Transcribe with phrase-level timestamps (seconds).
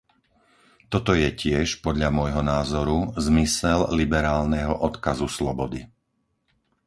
[0.91, 5.81] Toto je tiež, podľa môjho názoru, zmysel liberálneho odkazu slobody.